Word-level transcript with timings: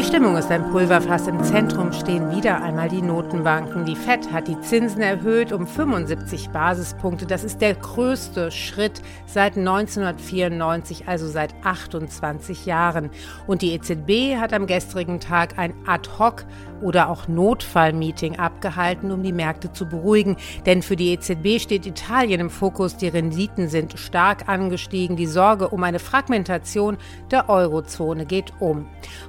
Die 0.00 0.06
Stimmung 0.06 0.36
ist 0.36 0.50
ein 0.50 0.70
Pulverfass. 0.70 1.26
Im 1.26 1.42
Zentrum 1.44 1.92
stehen 1.92 2.34
wieder 2.34 2.62
einmal 2.62 2.88
die 2.88 3.02
Notenbanken. 3.02 3.84
Die 3.84 3.96
Fed 3.96 4.32
hat 4.32 4.48
die 4.48 4.58
Zinsen 4.60 5.02
erhöht 5.02 5.52
um 5.52 5.66
75 5.66 6.48
Basispunkte. 6.50 7.26
Das 7.26 7.44
ist 7.44 7.60
der 7.60 7.74
größte 7.74 8.50
Schritt 8.50 9.02
seit 9.26 9.58
1994, 9.58 11.06
also 11.06 11.28
seit 11.28 11.54
28 11.64 12.64
Jahren. 12.64 13.10
Und 13.46 13.62
die 13.62 13.74
EZB 13.74 14.40
hat 14.40 14.54
am 14.54 14.66
gestrigen 14.66 15.20
Tag 15.20 15.58
ein 15.58 15.74
Ad-Hoc 15.86 16.46
oder 16.80 17.10
auch 17.10 17.28
Notfallmeeting 17.28 18.38
abgehalten, 18.38 19.10
um 19.10 19.22
die 19.22 19.32
Märkte 19.32 19.72
zu 19.72 19.86
beruhigen. 19.86 20.36
Denn 20.66 20.82
für 20.82 20.96
die 20.96 21.12
EZB 21.12 21.60
steht 21.60 21.84
Italien 21.84 22.40
im 22.40 22.50
Fokus. 22.50 22.96
Die 22.96 23.08
Renditen 23.08 23.68
sind 23.68 23.98
stark 23.98 24.48
angestiegen. 24.48 25.16
Die 25.16 25.26
Sorge 25.26 25.68
um 25.68 25.82
eine 25.82 25.98
Fragmentation 25.98 26.96
der 27.30 27.50
Eurozone 27.50 28.24
geht 28.24 28.52
um. 28.60 28.86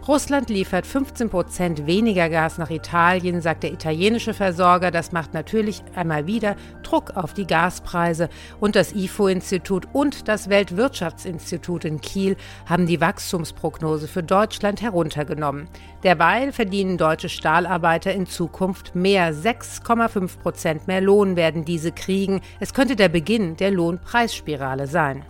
Russland 0.08 0.50
liefert 0.50 0.86
15 0.86 1.30
Prozent 1.30 1.86
weniger 1.86 2.30
Gas 2.30 2.58
nach 2.58 2.70
Italien, 2.70 3.42
sagt 3.42 3.64
der 3.64 3.74
italienische 3.74 4.34
Versorger. 4.34 4.92
Das 4.92 5.12
macht 5.12 5.34
natürlich 5.34 5.84
einmal 5.96 6.28
wieder 6.28 6.56
Druck 6.84 7.16
auf 7.16 7.34
die 7.34 7.48
Gaspreise. 7.48 8.30
Und 8.60 8.76
das 8.76 8.94
IFO-Institut 8.94 9.88
und 9.94 10.28
das 10.28 10.50
Weltwirtschaftsinstitut 10.50 11.86
in 11.86 12.02
Kiel 12.02 12.36
haben 12.66 12.88
die 12.88 13.02
Wachstumsprognose 13.02 14.08
für 14.08 14.24
Deutschland 14.24 14.82
heruntergenommen. 14.82 15.68
Derweil 16.04 16.52
verdienen 16.52 16.98
deutsche 16.98 17.30
Stahlarbeiter 17.30 18.14
in 18.14 18.26
Zukunft 18.26 18.96
mehr. 18.96 19.34
6,5 19.34 20.40
Prozent 20.40 20.88
mehr 20.88 21.02
Lohn 21.02 21.36
werden 21.36 21.66
diese 21.66 21.92
kriegen. 21.92 22.42
Es 22.60 22.74
könnte 22.74 22.96
der 22.96 23.10
Beginn 23.10 23.56
der 23.58 23.72
Lohnpreisspirale 23.72 24.88
sein. 24.88 25.26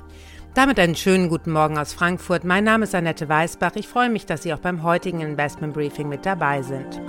Damit 0.54 0.80
einen 0.80 0.96
schönen 0.98 1.30
guten 1.30 1.54
Morgen 1.54 1.78
aus 1.78 1.94
Frankfurt. 1.94 2.44
Mein 2.44 2.66
Name 2.66 2.84
ist 2.84 2.94
Annette 2.94 3.30
Weißbach. 3.30 3.72
Ich 3.76 3.88
freue 3.88 4.10
mich, 4.10 4.26
dass 4.26 4.44
Sie 4.44 4.54
auch 4.54 4.60
beim 4.60 4.84
heutigen 4.84 5.22
Investment 5.22 5.74
Briefing 5.74 6.10
mit 6.10 6.26
dabei 6.26 6.62
sind. 6.62 7.00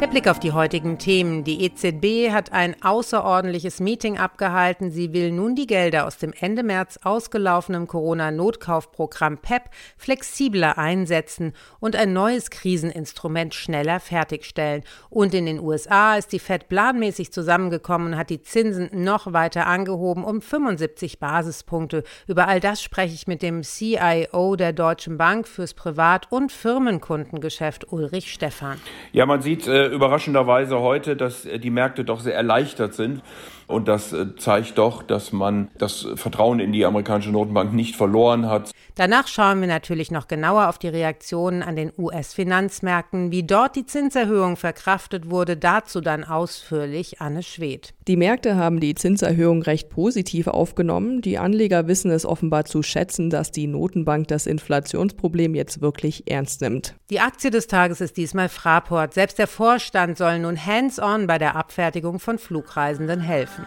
Der 0.00 0.08
Blick 0.08 0.26
auf 0.26 0.40
die 0.40 0.50
heutigen 0.50 0.98
Themen. 0.98 1.44
Die 1.44 1.62
EZB 1.62 2.32
hat 2.32 2.52
ein 2.52 2.74
außerordentliches 2.82 3.78
Meeting 3.78 4.18
abgehalten. 4.18 4.90
Sie 4.90 5.12
will 5.12 5.30
nun 5.30 5.54
die 5.54 5.68
Gelder 5.68 6.04
aus 6.04 6.18
dem 6.18 6.34
Ende 6.38 6.64
März 6.64 6.98
ausgelaufenen 7.04 7.86
Corona-Notkaufprogramm 7.86 9.38
PEP 9.38 9.62
e 9.62 9.68
flexibler 9.96 10.78
einsetzen 10.78 11.52
und 11.78 11.94
ein 11.94 12.12
neues 12.12 12.50
Kriseninstrument 12.50 13.54
schneller 13.54 14.00
fertigstellen. 14.00 14.82
Und 15.10 15.32
in 15.32 15.46
den 15.46 15.60
USA 15.60 16.16
ist 16.16 16.32
die 16.32 16.40
Fed 16.40 16.68
planmäßig 16.68 17.32
zusammengekommen 17.32 18.08
und 18.08 18.16
hat 18.18 18.30
die 18.30 18.42
Zinsen 18.42 18.90
noch 18.92 19.32
weiter 19.32 19.68
angehoben 19.68 20.24
um 20.24 20.42
75 20.42 21.20
Basispunkte. 21.20 22.02
Über 22.26 22.48
all 22.48 22.58
das 22.58 22.82
spreche 22.82 23.14
ich 23.14 23.28
mit 23.28 23.42
dem 23.42 23.62
CIO 23.62 24.56
der 24.56 24.72
Deutschen 24.72 25.18
Bank 25.18 25.46
fürs 25.46 25.72
Privat- 25.72 26.32
und 26.32 26.50
Firmenkundengeschäft 26.50 27.92
Ulrich 27.92 28.32
Stephan. 28.32 28.80
Ja, 29.12 29.24
man 29.24 29.40
sieht 29.40 29.68
äh 29.68 29.83
überraschenderweise 29.88 30.80
heute, 30.80 31.16
dass 31.16 31.42
die 31.42 31.70
Märkte 31.70 32.04
doch 32.04 32.20
sehr 32.20 32.34
erleichtert 32.34 32.94
sind. 32.94 33.22
Und 33.66 33.88
das 33.88 34.12
äh, 34.12 34.36
zeigt 34.36 34.78
doch, 34.78 35.02
dass 35.02 35.32
man 35.32 35.68
das 35.78 36.06
Vertrauen 36.16 36.60
in 36.60 36.72
die 36.72 36.84
amerikanische 36.84 37.30
Notenbank 37.30 37.72
nicht 37.72 37.96
verloren 37.96 38.48
hat. 38.48 38.70
Danach 38.94 39.26
schauen 39.26 39.60
wir 39.60 39.68
natürlich 39.68 40.10
noch 40.10 40.28
genauer 40.28 40.68
auf 40.68 40.78
die 40.78 40.88
Reaktionen 40.88 41.62
an 41.62 41.74
den 41.74 41.92
US-Finanzmärkten, 41.98 43.32
wie 43.32 43.42
dort 43.42 43.74
die 43.74 43.86
Zinserhöhung 43.86 44.56
verkraftet 44.56 45.30
wurde. 45.30 45.56
Dazu 45.56 46.00
dann 46.00 46.24
ausführlich 46.24 47.20
Anne 47.20 47.42
Schwedt. 47.42 47.94
Die 48.06 48.16
Märkte 48.16 48.56
haben 48.56 48.80
die 48.80 48.94
Zinserhöhung 48.94 49.62
recht 49.62 49.88
positiv 49.88 50.46
aufgenommen. 50.46 51.22
Die 51.22 51.38
Anleger 51.38 51.88
wissen 51.88 52.10
es 52.10 52.26
offenbar 52.26 52.66
zu 52.66 52.82
schätzen, 52.82 53.30
dass 53.30 53.50
die 53.50 53.66
Notenbank 53.66 54.28
das 54.28 54.46
Inflationsproblem 54.46 55.54
jetzt 55.54 55.80
wirklich 55.80 56.30
ernst 56.30 56.60
nimmt. 56.60 56.94
Die 57.10 57.20
Aktie 57.20 57.50
des 57.50 57.66
Tages 57.66 58.00
ist 58.00 58.16
diesmal 58.16 58.48
Fraport. 58.48 59.14
Selbst 59.14 59.38
der 59.38 59.48
Vorstand 59.74 60.16
soll 60.16 60.38
nun 60.38 60.56
hands-on 60.56 61.26
bei 61.26 61.36
der 61.36 61.56
Abfertigung 61.56 62.20
von 62.20 62.38
Flugreisenden 62.38 63.18
helfen. 63.18 63.64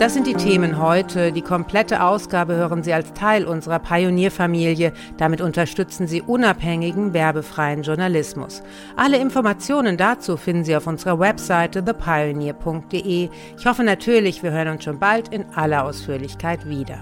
Das 0.00 0.14
sind 0.14 0.26
die 0.26 0.34
Themen 0.34 0.82
heute. 0.82 1.30
Die 1.30 1.42
komplette 1.42 2.02
Ausgabe 2.02 2.56
hören 2.56 2.82
Sie 2.82 2.92
als 2.92 3.12
Teil 3.12 3.44
unserer 3.44 3.78
Pionierfamilie. 3.78 4.92
Damit 5.16 5.40
unterstützen 5.40 6.08
Sie 6.08 6.22
unabhängigen, 6.22 7.14
werbefreien 7.14 7.84
Journalismus. 7.84 8.64
Alle 8.96 9.18
Informationen 9.18 9.96
dazu 9.96 10.36
finden 10.36 10.64
Sie 10.64 10.74
auf 10.74 10.88
unserer 10.88 11.20
Webseite 11.20 11.84
thepioneer.de. 11.84 13.28
Ich 13.56 13.64
hoffe 13.64 13.84
natürlich, 13.84 14.42
wir 14.42 14.50
hören 14.50 14.72
uns 14.72 14.82
schon 14.82 14.98
bald 14.98 15.28
in 15.28 15.44
aller 15.54 15.84
Ausführlichkeit 15.84 16.68
wieder. 16.68 16.98